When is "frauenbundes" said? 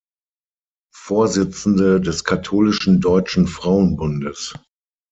3.45-4.55